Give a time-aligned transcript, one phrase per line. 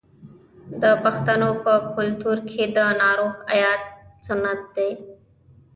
[0.81, 3.89] د پښتنو په کلتور کې د ناروغ عیادت
[4.27, 4.91] سنت دی.